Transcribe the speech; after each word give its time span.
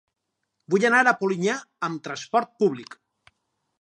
Vull 0.73 0.85
anar 0.89 1.01
a 1.11 1.13
Polinyà 1.19 1.59
amb 1.89 2.03
trasport 2.09 2.59
públic. 2.65 2.97